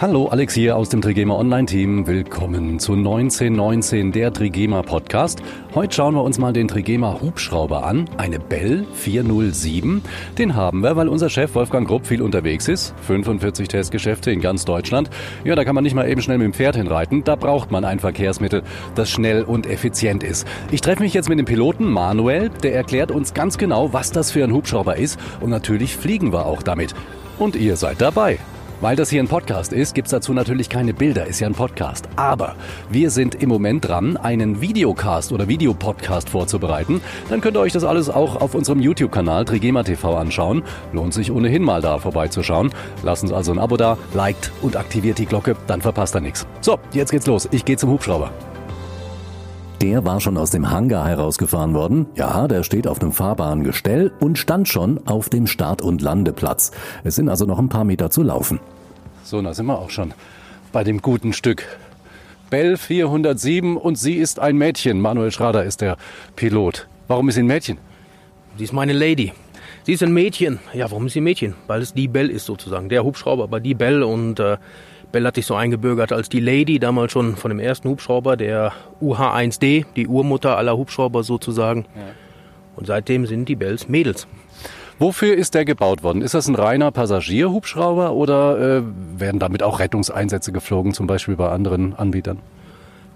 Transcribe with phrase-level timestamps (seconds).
[0.00, 2.06] Hallo, Alex hier aus dem Trigema Online Team.
[2.06, 5.42] Willkommen zu 1919, der Trigema Podcast.
[5.74, 8.08] Heute schauen wir uns mal den Trigema Hubschrauber an.
[8.16, 10.00] Eine Bell 407.
[10.38, 12.94] Den haben wir, weil unser Chef Wolfgang Grupp viel unterwegs ist.
[13.02, 15.10] 45 Testgeschäfte in ganz Deutschland.
[15.44, 17.22] Ja, da kann man nicht mal eben schnell mit dem Pferd hinreiten.
[17.22, 18.62] Da braucht man ein Verkehrsmittel,
[18.94, 20.46] das schnell und effizient ist.
[20.70, 22.48] Ich treffe mich jetzt mit dem Piloten Manuel.
[22.62, 25.20] Der erklärt uns ganz genau, was das für ein Hubschrauber ist.
[25.42, 26.94] Und natürlich fliegen wir auch damit.
[27.38, 28.38] Und ihr seid dabei.
[28.80, 32.08] Weil das hier ein Podcast ist, gibt's dazu natürlich keine Bilder, ist ja ein Podcast.
[32.16, 32.56] Aber
[32.88, 37.02] wir sind im Moment dran, einen Videocast oder Videopodcast vorzubereiten.
[37.28, 40.62] Dann könnt ihr euch das alles auch auf unserem YouTube-Kanal Trigema TV anschauen.
[40.92, 42.70] Lohnt sich ohnehin mal da vorbeizuschauen.
[43.02, 46.46] Lasst uns also ein Abo da, liked und aktiviert die Glocke, dann verpasst ihr nichts.
[46.62, 47.48] So, jetzt geht's los.
[47.50, 48.32] Ich gehe zum Hubschrauber.
[49.80, 52.04] Der war schon aus dem Hangar herausgefahren worden.
[52.14, 56.72] Ja, der steht auf einem fahrbaren Gestell und stand schon auf dem Start- und Landeplatz.
[57.02, 58.60] Es sind also noch ein paar Meter zu laufen.
[59.24, 60.12] So, da sind wir auch schon
[60.70, 61.64] bei dem guten Stück.
[62.50, 65.00] Bell 407 und sie ist ein Mädchen.
[65.00, 65.96] Manuel Schrader ist der
[66.36, 66.86] Pilot.
[67.08, 67.78] Warum ist sie ein Mädchen?
[68.58, 69.32] Sie ist meine Lady.
[69.84, 70.58] Sie ist ein Mädchen.
[70.74, 71.54] Ja, warum ist sie ein Mädchen?
[71.68, 72.90] Weil es die Bell ist sozusagen.
[72.90, 74.58] Der Hubschrauber, aber die Bell und äh,
[75.12, 78.72] Bell hat sich so eingebürgert als die Lady, damals schon von dem ersten Hubschrauber, der
[79.00, 81.86] UH-1D, die Urmutter aller Hubschrauber sozusagen.
[81.94, 82.02] Ja.
[82.76, 84.26] Und seitdem sind die Bells Mädels.
[84.98, 86.20] Wofür ist der gebaut worden?
[86.20, 88.82] Ist das ein reiner Passagierhubschrauber oder äh,
[89.16, 92.38] werden damit auch Rettungseinsätze geflogen, zum Beispiel bei anderen Anbietern?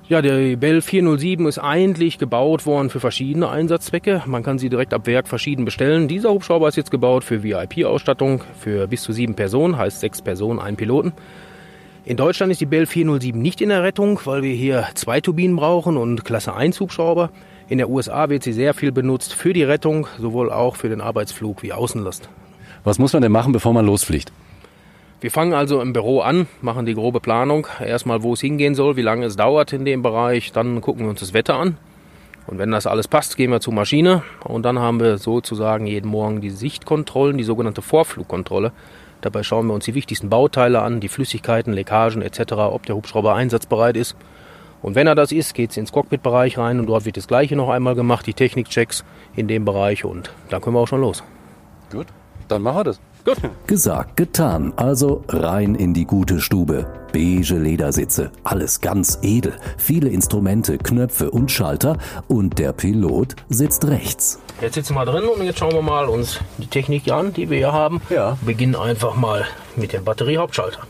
[0.06, 4.22] Ja, der Bell 407 ist eigentlich gebaut worden für verschiedene Einsatzzwecke.
[4.27, 6.09] Man kann sie direkt ab Werk verschieden bestellen.
[6.09, 10.61] Dieser Hubschrauber ist jetzt gebaut für VIP-Ausstattung für bis zu sieben Personen, heißt sechs Personen,
[10.61, 11.12] ein Piloten.
[12.06, 15.56] In Deutschland ist die Bell 407 nicht in der Rettung, weil wir hier zwei Turbinen
[15.56, 17.30] brauchen und Klasse 1 Hubschrauber.
[17.70, 21.00] In der USA wird sie sehr viel benutzt für die Rettung, sowohl auch für den
[21.00, 22.28] Arbeitsflug wie Außenlast.
[22.84, 24.32] Was muss man denn machen, bevor man losfliegt?
[25.22, 27.66] Wir fangen also im Büro an, machen die grobe Planung.
[27.82, 30.52] Erstmal, wo es hingehen soll, wie lange es dauert in dem Bereich.
[30.52, 31.78] Dann gucken wir uns das Wetter an.
[32.47, 34.22] Und wenn das alles passt, gehen wir zur Maschine.
[34.44, 38.72] Und dann haben wir sozusagen jeden Morgen die Sichtkontrollen, die sogenannte Vorflugkontrolle.
[39.25, 43.35] Dabei schauen wir uns die wichtigsten Bauteile an, die Flüssigkeiten, Leckagen etc., ob der Hubschrauber
[43.35, 44.17] einsatzbereit ist.
[44.83, 47.57] Und wenn er das ist, geht es ins Cockpitbereich rein und dort wird das gleiche
[47.57, 49.03] noch einmal gemacht, die Technikchecks
[49.35, 51.25] in dem Bereich und dann können wir auch schon los.
[51.91, 52.07] Gut,
[52.49, 53.01] dann machen wir das.
[53.25, 53.39] Gut.
[53.67, 54.75] Gesagt, getan.
[54.77, 56.87] Also rein in die gute Stube.
[57.11, 59.55] Beige Ledersitze, alles ganz edel.
[59.79, 61.97] Viele Instrumente, Knöpfe und Schalter
[62.29, 64.41] und der Pilot sitzt rechts.
[64.61, 67.57] Jetzt sitzen wir drin und jetzt schauen wir mal uns die Technik an, die wir
[67.57, 68.03] hier haben.
[68.11, 68.37] Ja.
[68.45, 70.81] Beginnen einfach mal mit dem Batteriehauptschalter.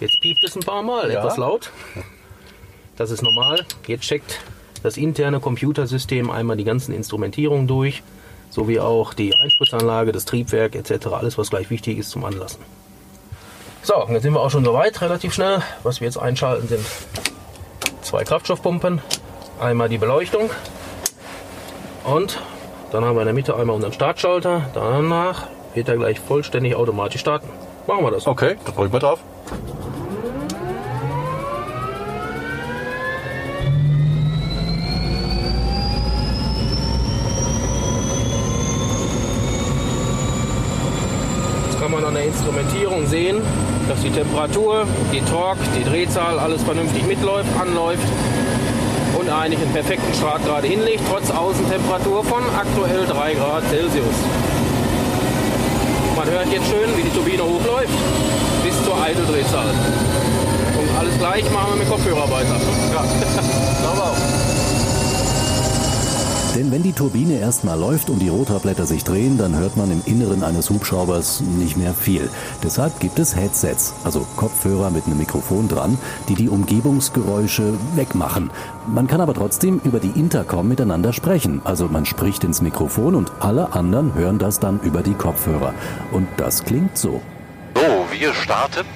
[0.00, 1.20] Jetzt piept es ein paar Mal, ja.
[1.20, 1.70] etwas laut.
[2.96, 3.64] Das ist normal.
[3.86, 4.40] Jetzt checkt
[4.82, 8.02] das interne Computersystem einmal die ganzen Instrumentierungen durch
[8.54, 11.08] sowie auch die Einspritzanlage, das Triebwerk etc.
[11.08, 12.60] Alles, was gleich wichtig ist zum Anlassen.
[13.82, 15.60] So, jetzt sind wir auch schon soweit, relativ schnell.
[15.82, 16.86] Was wir jetzt einschalten sind
[18.02, 19.00] zwei Kraftstoffpumpen,
[19.60, 20.50] einmal die Beleuchtung
[22.04, 22.38] und
[22.92, 24.70] dann haben wir in der Mitte einmal unseren Startschalter.
[24.72, 27.48] Danach wird er gleich vollständig automatisch starten.
[27.86, 28.26] Machen wir das.
[28.26, 29.20] Okay, da drücken wir drauf.
[41.90, 43.42] Man an der Instrumentierung sehen,
[43.88, 48.06] dass die Temperatur, die Torque, die Drehzahl, alles vernünftig mitläuft, anläuft
[49.18, 54.16] und eigentlich einen perfekten Start gerade hinlegt, trotz Außentemperatur von aktuell 3 Grad Celsius.
[56.16, 57.92] Man hört jetzt schön, wie die Turbine hochläuft,
[58.64, 59.66] bis zur Idle-Drehzahl.
[60.78, 62.56] Und alles gleich machen wir mit Kopfhörer weiter.
[62.92, 64.44] Ja.
[66.54, 70.02] Denn wenn die Turbine erstmal läuft und die Rotorblätter sich drehen, dann hört man im
[70.06, 72.30] Inneren eines Hubschraubers nicht mehr viel.
[72.62, 75.98] Deshalb gibt es Headsets, also Kopfhörer mit einem Mikrofon dran,
[76.28, 78.52] die die Umgebungsgeräusche wegmachen.
[78.86, 81.60] Man kann aber trotzdem über die Intercom miteinander sprechen.
[81.64, 85.74] Also man spricht ins Mikrofon und alle anderen hören das dann über die Kopfhörer.
[86.12, 87.20] Und das klingt so.
[87.74, 88.86] So, wir starten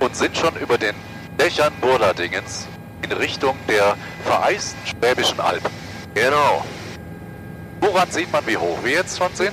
[0.00, 0.94] und sind schon über den
[1.38, 2.66] Dächern Burladingens
[3.02, 5.70] in Richtung der vereisten Schwäbischen Alpen.
[6.14, 6.64] Genau.
[7.86, 9.52] Woran sieht man, wie hoch wir jetzt schon sind?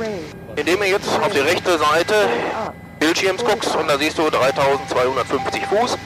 [0.56, 2.28] Indem du jetzt auf die rechte Seite
[3.00, 5.98] Bildschirms guckst und da siehst du 3250 Fuß.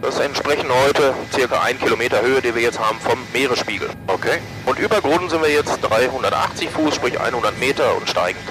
[0.00, 3.90] Das entsprechen heute circa 1 Kilometer Höhe, die wir jetzt haben vom Meeresspiegel.
[4.06, 4.38] Okay.
[4.64, 8.42] Und über Grund sind wir jetzt 380 Fuß, sprich 100 Meter und steigend.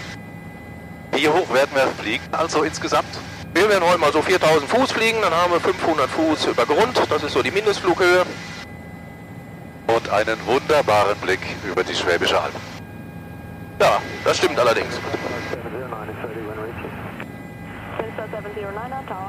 [1.14, 3.10] Wie hoch werden wir fliegen, also insgesamt?
[3.56, 7.02] Wir werden heute mal so 4000 Fuß fliegen, dann haben wir 500 Fuß über Grund,
[7.10, 8.24] das ist so die Mindestflughöhe.
[9.88, 12.54] Und einen wunderbaren Blick über die Schwäbische Alb.
[13.84, 14.94] Ja, das stimmt allerdings.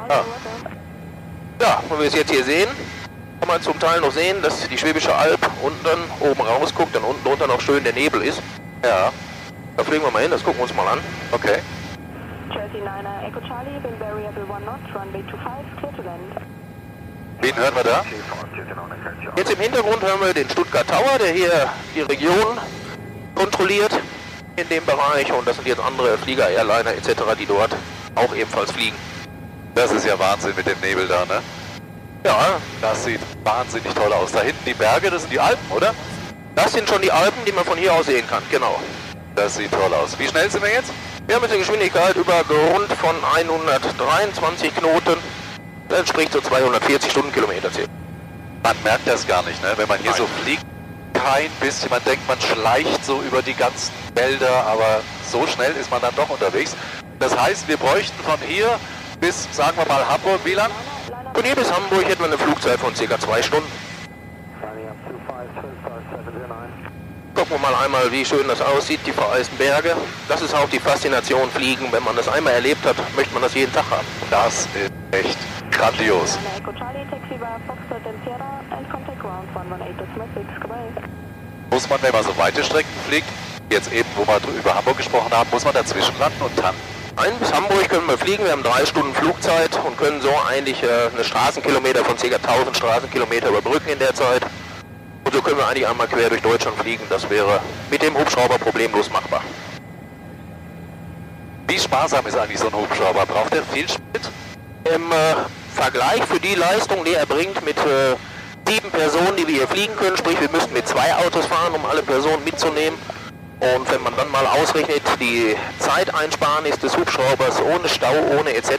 [0.09, 0.25] Ja.
[1.61, 2.69] ja, und wir es jetzt hier sehen,
[3.41, 7.03] kann man zum Teil noch sehen, dass die Schwäbische Alb unten dann oben rausguckt, dann
[7.03, 8.41] unten drunter noch schön der Nebel ist.
[8.85, 9.13] Ja.
[9.77, 11.01] Da fliegen wir mal hin, das gucken wir uns mal an.
[11.33, 11.59] Okay.
[17.41, 18.05] Wen hören wir da?
[19.37, 22.57] Jetzt im Hintergrund hören wir den Stuttgart Tower, der hier die Region
[23.35, 23.94] kontrolliert
[24.57, 27.75] in dem Bereich und das sind jetzt andere Flieger, Airliner etc., die dort
[28.15, 28.97] auch ebenfalls fliegen.
[29.75, 31.43] Das ist ja Wahnsinn mit dem Nebel da, ne?
[32.25, 34.33] Ja, das sieht wahnsinnig toll aus.
[34.33, 35.93] Da hinten die Berge, das sind die Alpen, oder?
[36.55, 38.81] Das sind schon die Alpen, die man von hier aus sehen kann, genau.
[39.35, 40.19] Das sieht toll aus.
[40.19, 40.93] Wie schnell sind wir jetzt?
[41.27, 45.19] Wir haben jetzt eine Geschwindigkeit über Grund von 123 Knoten.
[45.89, 47.71] Das entspricht so 240 Stundenkilometer.
[48.63, 49.73] Man merkt das gar nicht, ne?
[49.77, 50.19] wenn man hier Nein.
[50.19, 50.65] so fliegt.
[51.15, 51.91] Kein bisschen.
[51.91, 56.15] Man denkt, man schleicht so über die ganzen Wälder, aber so schnell ist man dann
[56.15, 56.77] doch unterwegs.
[57.19, 58.79] Das heißt, wir bräuchten von hier
[59.21, 60.71] bis, sagen wir mal, Hamburg, wie lang?
[61.33, 63.19] Von hier bis Hamburg hätten wir eine Flugzeit von ca.
[63.19, 63.71] zwei Stunden.
[67.35, 69.97] Gucken wir mal einmal, wie schön das aussieht, die vereisten Berge.
[70.29, 71.91] Das ist auch die Faszination Fliegen.
[71.91, 74.07] Wenn man das einmal erlebt hat, möchte man das jeden Tag haben.
[74.31, 75.39] Das ist echt
[75.73, 76.39] grandios.
[81.71, 83.27] Muss man, wenn man so weite Strecken fliegt,
[83.71, 86.81] jetzt eben, wo wir über Hamburg gesprochen haben, muss man dazwischen landen und tanken?
[87.17, 90.83] Ein bis Hamburg können wir fliegen, wir haben drei Stunden Flugzeit und können so eigentlich
[90.83, 92.37] äh, eine Straßenkilometer von ca.
[92.37, 94.43] 1000 Straßenkilometer überbrücken in der Zeit.
[95.25, 97.05] Und so können wir eigentlich einmal quer durch Deutschland fliegen.
[97.09, 97.61] Das wäre
[97.91, 99.43] mit dem Hubschrauber problemlos machbar.
[101.67, 103.25] Wie sparsam ist eigentlich so ein Hubschrauber?
[103.25, 104.31] Braucht er viel Sprit?
[104.93, 105.37] Im äh,
[105.75, 108.17] Vergleich für die Leistung, die er bringt mit äh,
[108.67, 111.85] sieben Personen, die wir hier fliegen können, sprich wir müssten mit zwei Autos fahren, um
[111.87, 112.99] alle Personen mitzunehmen,
[113.61, 118.73] und wenn man dann mal ausrechnet, die Zeiteinsparnis des Hubschraubers ohne Stau, ohne etc.,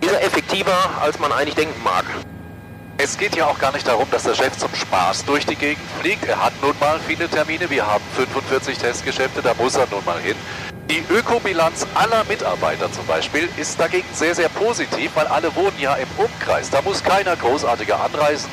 [0.00, 2.04] ist er effektiver, als man eigentlich denken mag.
[2.96, 5.84] Es geht ja auch gar nicht darum, dass der Chef zum Spaß durch die Gegend
[6.00, 6.24] fliegt.
[6.24, 7.68] Er hat nun mal viele Termine.
[7.68, 10.36] Wir haben 45 Testgeschäfte, da muss er nun mal hin.
[10.88, 15.94] Die Ökobilanz aller Mitarbeiter zum Beispiel ist dagegen sehr, sehr positiv, weil alle wohnen ja
[15.96, 16.70] im Umkreis.
[16.70, 18.48] Da muss keiner großartiger anreisen,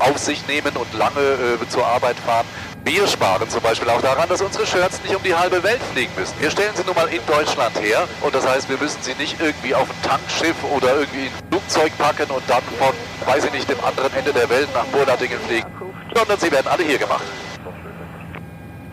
[0.00, 2.46] auf sich nehmen und lange äh, zur Arbeit fahren.
[2.84, 6.12] Wir sparen zum Beispiel auch daran, dass unsere Shirts nicht um die halbe Welt fliegen
[6.16, 6.34] müssen.
[6.40, 9.40] Wir stellen sie nun mal in Deutschland her und das heißt, wir müssen sie nicht
[9.40, 12.94] irgendwie auf ein Tankschiff oder irgendwie in ein Flugzeug packen und dann von,
[13.26, 15.66] weiß ich nicht, dem anderen Ende der Welt nach Burladingen fliegen,
[16.14, 17.24] sondern sie werden alle hier gemacht.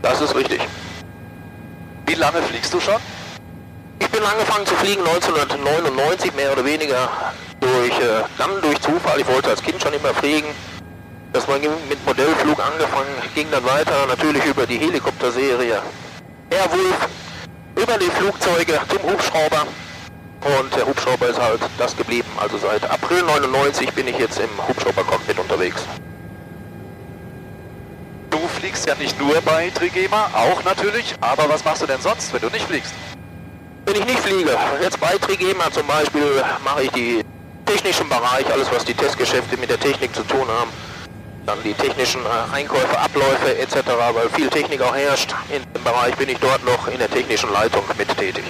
[0.01, 0.61] Das ist richtig.
[2.05, 3.01] Wie lange fliegst du schon?
[3.99, 7.09] Ich bin angefangen zu fliegen 1999, mehr oder weniger
[7.65, 9.19] durch, äh, dann durch Zufall.
[9.19, 10.47] Ich wollte als Kind schon immer fliegen.
[11.33, 15.81] Das war mit Modellflug angefangen, ging dann weiter natürlich über die Helikopterserie
[16.49, 17.09] Airwolf,
[17.75, 19.67] über die Flugzeuge zum Hubschrauber
[20.59, 22.29] und der Hubschrauber ist halt das geblieben.
[22.37, 25.81] Also seit April 99 bin ich jetzt im Hubschraubercockpit unterwegs.
[28.29, 32.31] Du fliegst ja nicht nur bei Trigema, auch natürlich, aber was machst du denn sonst,
[32.31, 32.93] wenn du nicht fliegst?
[33.85, 37.25] Wenn ich nicht fliege, jetzt bei Trigema zum Beispiel mache ich die
[37.65, 40.71] technischen Bereich, alles was die Testgeschäfte mit der Technik zu tun haben,
[41.45, 43.75] dann die technischen äh, Einkäufe, Abläufe etc.,
[44.13, 45.33] weil viel Technik auch herrscht.
[45.49, 48.43] In dem Bereich bin ich dort noch in der technischen Leitung mit tätig.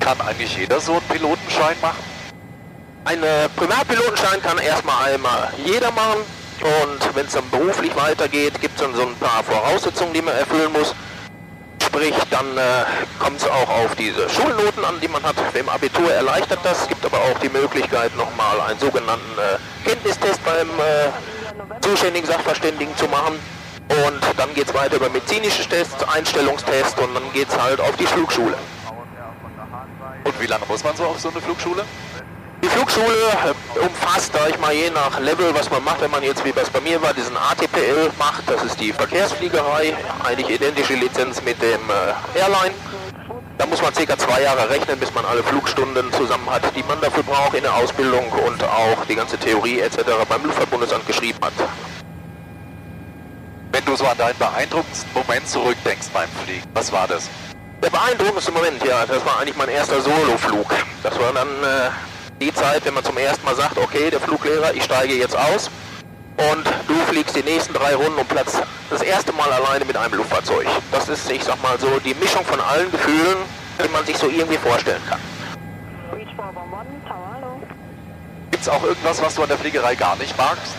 [0.00, 2.02] Kann eigentlich jeder so einen Pilotenschein machen?
[3.04, 6.20] Einen äh, Privatpilotenschein kann erstmal einmal jeder machen
[6.60, 10.34] und wenn es dann beruflich weitergeht, gibt es dann so ein paar Voraussetzungen, die man
[10.34, 10.94] erfüllen muss.
[11.98, 12.84] Sprich, dann äh,
[13.18, 15.34] kommt es auch auf diese Schulnoten an, die man hat.
[15.54, 16.82] Im Abitur erleichtert das.
[16.82, 22.96] Es gibt aber auch die Möglichkeit, nochmal einen sogenannten äh, Kenntnistest beim äh, zuständigen Sachverständigen
[22.96, 23.34] zu machen.
[23.88, 27.96] Und dann geht es weiter über medizinische Tests, Einstellungstests und dann geht es halt auf
[27.96, 28.56] die Flugschule.
[30.22, 31.84] Und wie lange muss man so auf so eine Flugschule?
[32.68, 36.22] Die Flugschule äh, umfasst, da ich mal je nach Level, was man macht, wenn man
[36.22, 40.94] jetzt wie das bei mir war, diesen ATPL macht, das ist die Verkehrsfliegerei, eigentlich identische
[40.94, 42.74] Lizenz mit dem äh, Airline.
[43.56, 44.18] Da muss man ca.
[44.18, 47.74] zwei Jahre rechnen, bis man alle Flugstunden zusammen hat, die man dafür braucht in der
[47.74, 50.02] Ausbildung und auch die ganze Theorie etc.
[50.28, 51.54] beim Luftfahrtbundesamt geschrieben hat.
[53.72, 57.30] Wenn du so an deinen beeindruckendsten Moment zurückdenkst beim Fliegen, was war das?
[57.82, 60.66] Der beeindruckendste Moment, ja, das war eigentlich mein erster Soloflug.
[61.02, 61.90] Das war dann äh,
[62.40, 65.70] die Zeit, wenn man zum ersten Mal sagt, okay, der Fluglehrer, ich steige jetzt aus
[66.36, 70.14] und du fliegst die nächsten drei Runden und Platz das erste Mal alleine mit einem
[70.14, 70.66] Luftfahrzeug.
[70.92, 73.38] Das ist, ich sag mal so, die Mischung von allen Gefühlen,
[73.82, 75.20] die man sich so irgendwie vorstellen kann.
[78.50, 80.74] Gibt es auch irgendwas, was du an der Fliegerei gar nicht magst?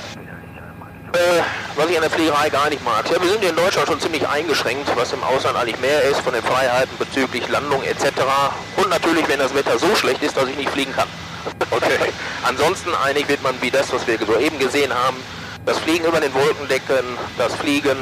[1.13, 1.41] Äh,
[1.75, 3.09] was ich an der Fliegerei gar nicht mag.
[3.09, 6.21] Ja, wir sind hier in Deutschland schon ziemlich eingeschränkt, was im Ausland eigentlich mehr ist,
[6.21, 8.05] von den Freiheiten bezüglich Landung etc.
[8.77, 11.07] Und natürlich, wenn das Wetter so schlecht ist, dass ich nicht fliegen kann.
[11.71, 12.11] Okay.
[12.43, 15.17] Ansonsten einig wird man wie das, was wir soeben gesehen haben.
[15.65, 17.05] Das Fliegen über den Wolkendecken,
[17.37, 17.97] das Fliegen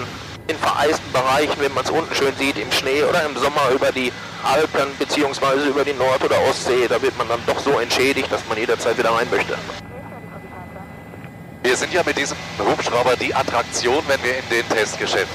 [0.48, 3.91] in vereisten Bereichen, wenn man es unten schön sieht, im Schnee oder im Sommer über
[3.91, 4.12] die
[4.44, 5.67] Alpen bzw.
[5.67, 8.98] über die Nord- oder Ostsee, da wird man dann doch so entschädigt, dass man jederzeit
[8.98, 9.58] wieder rein möchte.
[11.63, 15.27] Wir sind ja mit diesem Hubschrauber die Attraktion, wenn wir in den Testgeschäften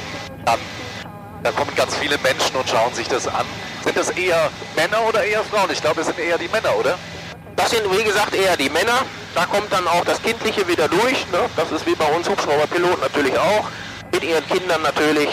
[0.47, 0.65] landen.
[1.43, 3.45] Da kommen ganz viele Menschen und schauen sich das an.
[3.85, 5.71] Sind das eher Männer oder eher Frauen?
[5.71, 6.97] Ich glaube, es sind eher die Männer, oder?
[7.63, 9.07] Das sind, wie gesagt, eher die Männer.
[9.37, 11.31] Da kommt dann auch das Kindliche wieder durch.
[11.31, 11.49] Ne?
[11.55, 13.69] Das ist wie bei uns Hubschrauberpiloten natürlich auch.
[14.13, 15.29] Mit ihren Kindern natürlich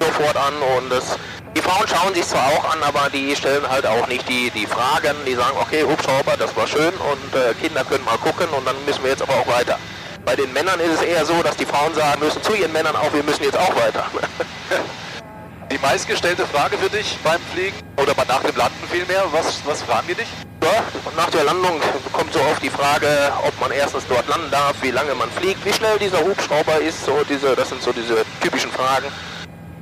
[0.00, 0.54] sofort an.
[0.78, 1.18] Und das,
[1.54, 4.66] die Frauen schauen sich zwar auch an, aber die stellen halt auch nicht die, die
[4.66, 5.14] Fragen.
[5.26, 8.76] Die sagen, okay, Hubschrauber, das war schön und äh, Kinder können mal gucken und dann
[8.86, 9.78] müssen wir jetzt aber auch weiter.
[10.24, 12.96] Bei den Männern ist es eher so, dass die Frauen sagen müssen zu ihren Männern
[12.96, 14.06] auch, wir müssen jetzt auch weiter.
[15.70, 20.06] Die meistgestellte Frage für dich beim Fliegen oder nach dem Landen vielmehr, was, was fragen
[20.08, 20.28] die dich?
[20.66, 20.82] Ja,
[21.16, 21.80] nach der Landung
[22.12, 23.06] kommt so oft die Frage,
[23.46, 27.04] ob man erstens dort landen darf, wie lange man fliegt, wie schnell dieser Hubschrauber ist,
[27.04, 29.06] so diese, das sind so diese typischen Fragen.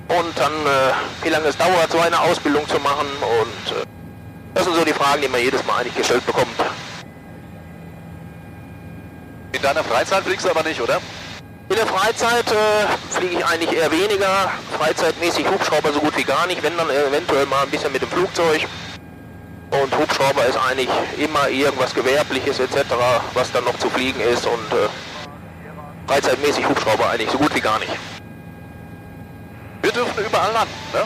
[0.08, 3.86] Und dann, äh, wie lange es dauert, so eine Ausbildung zu machen und äh,
[4.52, 6.60] das sind so die Fragen, die man jedes Mal eigentlich gestellt bekommt.
[9.52, 11.00] In deiner Freizeit fliegst du aber nicht, oder?
[11.70, 14.52] In der Freizeit äh, fliege ich eigentlich eher weniger.
[14.78, 18.10] Freizeitmäßig Hubschrauber so gut wie gar nicht, wenn dann eventuell mal ein bisschen mit dem
[18.10, 18.66] Flugzeug.
[19.82, 20.88] Und Hubschrauber ist eigentlich
[21.18, 22.94] immer irgendwas Gewerbliches etc.,
[23.32, 24.88] was dann noch zu fliegen ist und äh,
[26.06, 27.92] freizeitmäßig Hubschrauber eigentlich so gut wie gar nicht.
[29.82, 31.02] Wir dürfen überall landen, ne?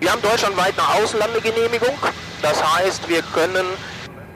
[0.00, 1.96] Wir haben deutschlandweit eine Außenlandegenehmigung.
[2.42, 3.66] Das heißt, wir können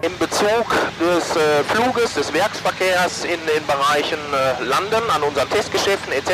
[0.03, 0.67] in Bezug
[1.01, 6.31] des äh, Fluges, des Werksverkehrs in den Bereichen äh, landen, an unseren Testgeschäften etc.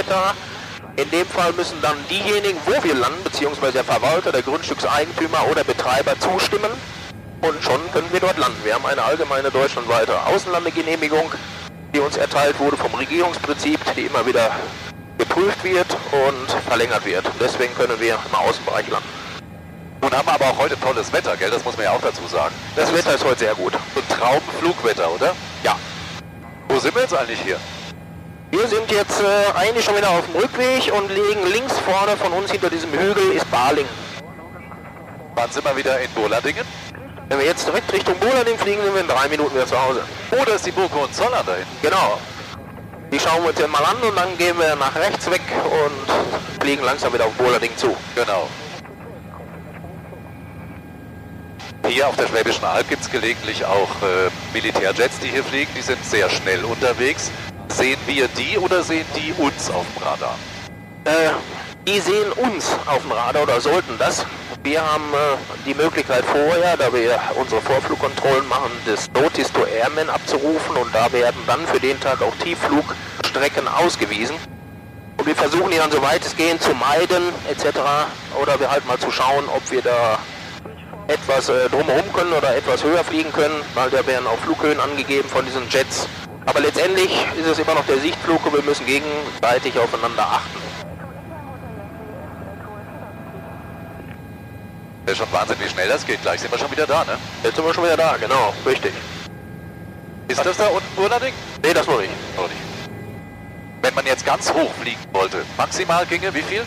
[0.96, 5.62] In dem Fall müssen dann diejenigen, wo wir landen, beziehungsweise der Verwalter, der Grundstückseigentümer oder
[5.64, 6.70] Betreiber zustimmen
[7.42, 8.58] und schon können wir dort landen.
[8.64, 11.30] Wir haben eine allgemeine deutschlandweite Außenlandegenehmigung,
[11.94, 14.50] die uns erteilt wurde vom Regierungsprinzip, die immer wieder
[15.18, 17.24] geprüft wird und verlängert wird.
[17.40, 19.08] Deswegen können wir im Außenbereich landen.
[20.02, 21.50] Nun haben wir aber auch heute tolles Wetter, gell?
[21.50, 22.54] Das muss man ja auch dazu sagen.
[22.74, 23.72] Das, das Wetter ist heute sehr gut.
[23.94, 25.34] So ein Traumflugwetter, oder?
[25.62, 25.76] Ja.
[26.68, 27.58] Wo sind wir jetzt eigentlich hier?
[28.50, 32.32] Wir sind jetzt äh, eigentlich schon wieder auf dem Rückweg und liegen links vorne von
[32.32, 33.86] uns hinter diesem Hügel ist Baling.
[35.34, 36.64] Wann sind wir wieder in Boladingen?
[37.28, 40.02] Wenn wir jetzt direkt Richtung Bolading fliegen, sind wir in drei Minuten wieder zu Hause.
[40.30, 41.76] Oder ist die Burg Hohenzollern da hinten?
[41.82, 42.18] Genau.
[43.10, 46.60] Die schauen wir uns jetzt mal an und dann gehen wir nach rechts weg und
[46.62, 47.96] fliegen langsam wieder auf Bolading zu.
[48.14, 48.48] Genau.
[51.88, 55.70] Hier auf der Schwäbischen Alb gibt es gelegentlich auch äh, Militärjets, die hier fliegen.
[55.76, 57.30] Die sind sehr schnell unterwegs.
[57.68, 60.38] Sehen wir die oder sehen die uns auf dem Radar?
[61.04, 61.30] Äh,
[61.86, 64.26] die sehen uns auf dem Radar oder sollten das.
[64.66, 70.10] Wir haben äh, die Möglichkeit vorher, da wir unsere Vorflugkontrollen machen, das Notice to Airmen
[70.10, 74.34] abzurufen und da werden dann für den Tag auch Tiefflugstrecken ausgewiesen.
[75.18, 77.78] Und wir versuchen die dann so weit es geht zu meiden etc.
[78.42, 80.18] Oder wir halt mal zu schauen, ob wir da
[81.06, 85.28] etwas äh, drumherum können oder etwas höher fliegen können, weil da werden auch Flughöhen angegeben
[85.28, 86.08] von diesen Jets.
[86.44, 90.65] Aber letztendlich ist es immer noch der Sichtflug und wir müssen gegenseitig aufeinander achten.
[95.06, 96.20] Das ist schon Wahnsinn, wie schnell das geht.
[96.22, 97.16] Gleich sind wir schon wieder da, ne?
[97.44, 98.92] Jetzt sind wir schon wieder da, genau, richtig.
[100.26, 101.32] Ist das da unten Urlading?
[101.62, 102.10] Nee, das noch nicht.
[102.36, 102.60] Noch nicht.
[103.82, 106.64] Wenn man jetzt ganz hoch fliegen wollte, maximal ginge wie viel?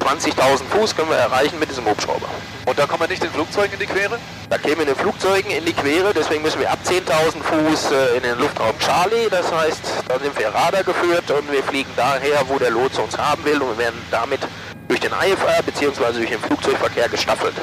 [0.00, 2.28] 20.000 Fuß können wir erreichen mit diesem Hubschrauber.
[2.66, 4.18] Und da kommen wir nicht den Flugzeugen in die Quere?
[4.50, 8.16] Da kämen wir den Flugzeugen in die Quere, deswegen müssen wir ab 10.000 Fuß äh,
[8.18, 9.28] in den Luftraum Charlie.
[9.30, 13.16] Das heißt, da sind wir Radar geführt und wir fliegen daher, wo der Lotse uns
[13.16, 14.40] haben will und wir werden damit
[14.88, 16.12] durch den IFR bzw.
[16.12, 17.54] durch den Flugzeugverkehr gestaffelt.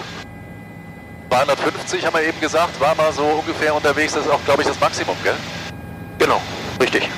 [1.29, 4.67] 250 haben wir eben gesagt, war mal so ungefähr unterwegs, das ist auch, glaube ich,
[4.67, 5.35] das Maximum, gell?
[6.17, 6.39] Genau,
[6.79, 7.09] richtig.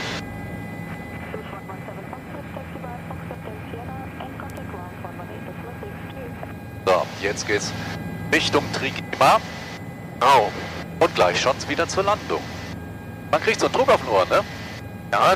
[6.85, 7.71] So, jetzt geht's
[8.33, 9.39] Richtung Trigema.
[10.19, 10.51] Genau.
[10.99, 12.41] Und gleich schon wieder zur Landung.
[13.29, 14.43] Man kriegt so einen Druck auf den Ohren, ne?
[15.11, 15.35] Ja,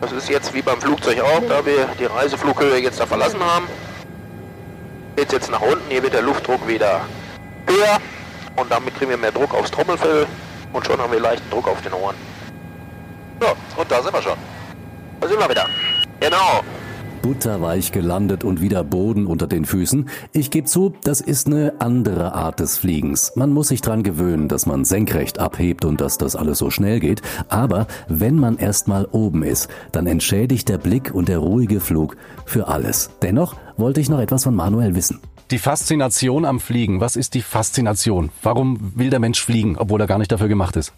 [0.00, 3.66] das ist jetzt wie beim Flugzeug auch, da wir die Reiseflughöhe jetzt da verlassen haben.
[5.16, 7.00] Geht jetzt nach unten, hier wird der Luftdruck wieder
[7.66, 7.98] höher
[8.56, 10.26] und damit kriegen wir mehr Druck aufs Trommelfell
[10.72, 12.16] und schon haben wir leichten Druck auf den Ohren.
[13.42, 14.38] Ja, und da sind wir schon.
[15.20, 15.66] Da sind wir wieder.
[16.20, 16.62] Genau.
[17.22, 20.08] Butterweich gelandet und wieder Boden unter den Füßen.
[20.32, 23.32] Ich gebe zu, das ist eine andere Art des Fliegens.
[23.34, 27.00] Man muss sich dran gewöhnen, dass man senkrecht abhebt und dass das alles so schnell
[27.00, 27.22] geht.
[27.48, 32.68] Aber wenn man erstmal oben ist, dann entschädigt der Blick und der ruhige Flug für
[32.68, 33.10] alles.
[33.22, 35.20] Dennoch wollte ich noch etwas von Manuel wissen.
[35.50, 37.00] Die Faszination am Fliegen.
[37.00, 38.30] Was ist die Faszination?
[38.42, 40.92] Warum will der Mensch fliegen, obwohl er gar nicht dafür gemacht ist?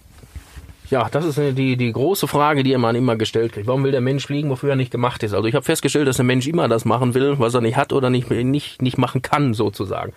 [0.90, 3.68] Ja, das ist die, die große Frage, die man immer gestellt kriegt.
[3.68, 5.32] Warum will der Mensch fliegen, wofür er nicht gemacht ist?
[5.32, 7.92] Also ich habe festgestellt, dass der Mensch immer das machen will, was er nicht hat
[7.92, 10.12] oder nicht, nicht, nicht machen kann, sozusagen.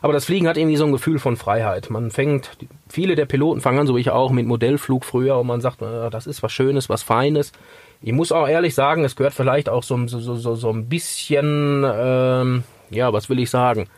[0.00, 1.90] Aber das Fliegen hat irgendwie so ein Gefühl von Freiheit.
[1.90, 2.50] Man fängt,
[2.88, 5.82] viele der Piloten fangen an, so wie ich auch, mit Modellflug früher und man sagt,
[5.82, 7.52] das ist was Schönes, was Feines.
[8.00, 11.84] Ich muss auch ehrlich sagen, es gehört vielleicht auch so, so, so, so ein bisschen,
[11.84, 13.88] ähm, ja, was will ich sagen?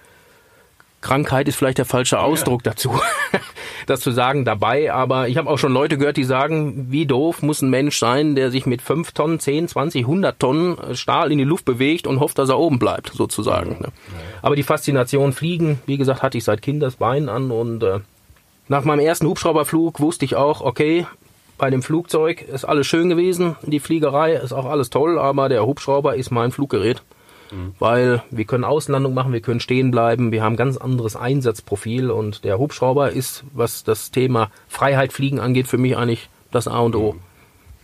[1.04, 2.72] Krankheit ist vielleicht der falsche Ausdruck ja.
[2.72, 2.98] dazu,
[3.86, 4.92] das zu sagen dabei.
[4.92, 8.34] Aber ich habe auch schon Leute gehört, die sagen, wie doof muss ein Mensch sein,
[8.34, 12.20] der sich mit 5 Tonnen, 10, 20, 100 Tonnen Stahl in die Luft bewegt und
[12.20, 13.76] hofft, dass er oben bleibt, sozusagen.
[13.80, 13.88] Ne?
[14.42, 18.00] Aber die Faszination Fliegen, wie gesagt, hatte ich seit Kindesbeinen an und äh,
[18.66, 21.06] nach meinem ersten Hubschrauberflug wusste ich auch, okay,
[21.58, 25.66] bei dem Flugzeug ist alles schön gewesen, die Fliegerei ist auch alles toll, aber der
[25.66, 27.02] Hubschrauber ist mein Fluggerät.
[27.54, 27.74] Mhm.
[27.78, 32.44] Weil wir können Außenlandung machen, wir können stehen bleiben, wir haben ganz anderes Einsatzprofil und
[32.44, 36.96] der Hubschrauber ist, was das Thema Freiheit fliegen angeht, für mich eigentlich das A und
[36.96, 37.12] O.
[37.12, 37.20] Mhm.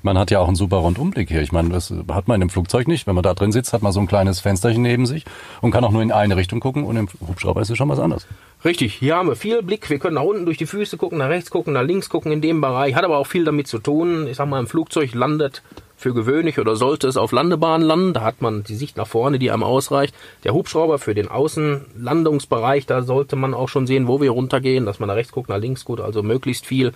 [0.03, 1.43] Man hat ja auch einen super Rundumblick hier.
[1.43, 3.07] Ich meine, das hat man im Flugzeug nicht.
[3.07, 5.27] Wenn man da drin sitzt, hat man so ein kleines Fensterchen neben sich
[5.61, 7.99] und kann auch nur in eine Richtung gucken und im Hubschrauber ist es schon was
[7.99, 8.27] anderes.
[8.65, 9.91] Richtig, hier haben wir viel Blick.
[9.91, 12.41] Wir können nach unten durch die Füße gucken, nach rechts gucken, nach links gucken in
[12.41, 12.95] dem Bereich.
[12.95, 14.27] Hat aber auch viel damit zu tun.
[14.27, 15.63] Ich sag mal, ein Flugzeug landet
[16.01, 18.15] für gewöhnlich oder sollte es auf Landebahnen landen.
[18.15, 20.15] Da hat man die Sicht nach vorne, die einem ausreicht.
[20.45, 24.99] Der Hubschrauber für den Außenlandungsbereich, da sollte man auch schon sehen, wo wir runtergehen, dass
[24.99, 26.93] man nach rechts guckt, nach links guckt, also möglichst viel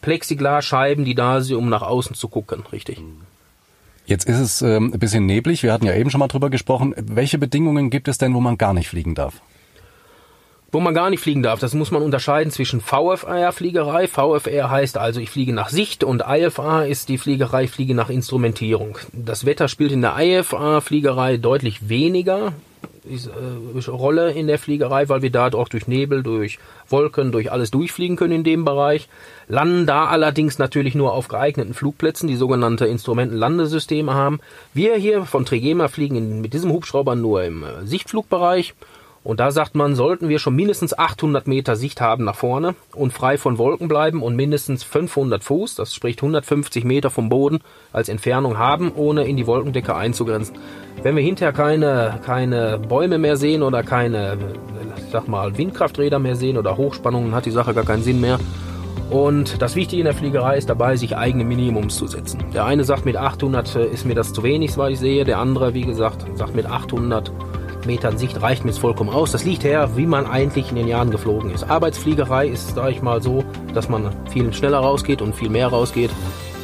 [0.00, 3.02] Plexiglasscheiben, die da sind, um nach außen zu gucken, richtig.
[4.06, 5.62] Jetzt ist es ähm, ein bisschen neblig.
[5.62, 6.94] Wir hatten ja eben schon mal drüber gesprochen.
[6.96, 9.42] Welche Bedingungen gibt es denn, wo man gar nicht fliegen darf?
[10.70, 11.60] Wo man gar nicht fliegen darf.
[11.60, 14.06] Das muss man unterscheiden zwischen VFR-Fliegerei.
[14.06, 18.10] VFR heißt also, ich fliege nach Sicht und IFA ist die Fliegerei, ich fliege nach
[18.10, 18.98] Instrumentierung.
[19.12, 22.52] Das Wetter spielt in der IFA-Fliegerei deutlich weniger
[23.08, 26.58] äh, Rolle in der Fliegerei, weil wir da auch durch Nebel, durch
[26.88, 29.08] Wolken, durch alles durchfliegen können in dem Bereich.
[29.48, 34.40] Landen da allerdings natürlich nur auf geeigneten Flugplätzen, die sogenannte Instrumentenlandesysteme haben.
[34.74, 38.74] Wir hier von Trigema fliegen in, mit diesem Hubschrauber nur im äh, Sichtflugbereich.
[39.24, 43.12] Und da sagt man, sollten wir schon mindestens 800 Meter Sicht haben nach vorne und
[43.12, 47.58] frei von Wolken bleiben und mindestens 500 Fuß, das spricht 150 Meter vom Boden,
[47.92, 50.56] als Entfernung haben, ohne in die Wolkendecke einzugrenzen.
[51.02, 54.38] Wenn wir hinterher keine, keine Bäume mehr sehen oder keine,
[55.12, 58.38] sag mal, Windkrafträder mehr sehen oder Hochspannungen, hat die Sache gar keinen Sinn mehr.
[59.10, 62.44] Und das Wichtige in der Fliegerei ist dabei, sich eigene Minimums zu setzen.
[62.52, 65.24] Der eine sagt, mit 800 ist mir das zu wenig, was ich sehe.
[65.24, 67.32] Der andere, wie gesagt, sagt, mit 800
[67.86, 69.32] Metern Sicht reicht mir vollkommen aus.
[69.32, 71.64] Das liegt her, wie man eigentlich in den Jahren geflogen ist.
[71.64, 76.10] Arbeitsfliegerei ist, sage ich mal so, dass man viel schneller rausgeht und viel mehr rausgeht.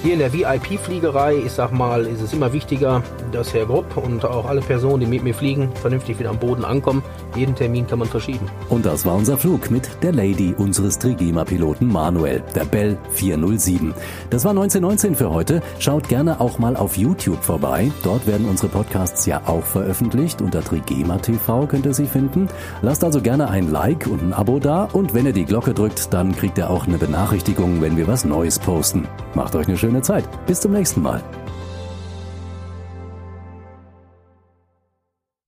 [0.04, 4.22] Hier in der VIP-Fliegerei, ich sag mal, ist es immer wichtiger, dass Herr Grupp und
[4.22, 7.02] auch alle Personen, die mit mir fliegen, vernünftig wieder am Boden ankommen.
[7.34, 8.46] Jeden Termin kann man verschieben.
[8.68, 13.94] Und das war unser Flug mit der Lady unseres Trigema-Piloten Manuel, der Bell 407.
[14.28, 15.62] Das war 1919 für heute.
[15.78, 17.90] Schaut gerne auch mal auf YouTube vorbei.
[18.02, 20.42] Dort werden unsere Podcasts ja auch veröffentlicht.
[20.42, 22.48] Unter Trigema TV könnt ihr sie finden.
[22.82, 24.84] Lasst also gerne ein Like und ein Abo da.
[24.84, 28.26] Und wenn ihr die Glocke drückt, dann kriegt ihr auch eine Benachrichtigung, wenn wir was
[28.26, 29.08] Neues posten.
[29.34, 30.46] Macht euch eine schöne schöne Zeit.
[30.46, 31.22] Bis zum nächsten Mal.